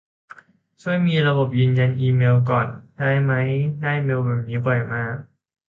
[0.81, 2.67] ช่วยมีระบบยืนยันอีเมลก่อน
[2.97, 3.33] ได้ไหม
[3.81, 5.15] ได้เมลแบบนี้บ่อยมาก